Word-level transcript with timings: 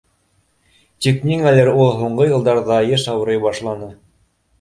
Тик 1.05 1.19
ниңәлер 1.31 1.69
ул 1.73 1.91
һуңғы 1.99 2.27
йылдарҙа 2.31 2.79
йыш 2.87 3.05
ауырый 3.13 3.43
башланы. 3.45 3.91